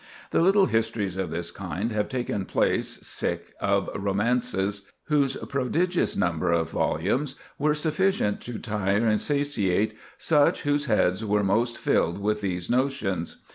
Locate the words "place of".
2.45-3.87